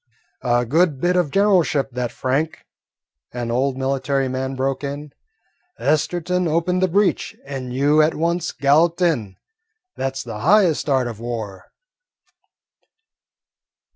[0.41, 2.65] "A good bit of generalship, that, Frank,"
[3.33, 5.11] an old military man broke in.
[5.79, 9.35] "Esterton opened the breach and you at once galloped in.
[9.97, 11.65] That 's the highest art of war."